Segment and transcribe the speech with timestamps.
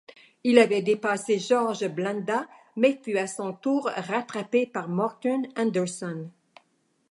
[0.43, 6.31] Il avait dépassé George Blanda mais fut à son tour rattrapé par Morten Andersen.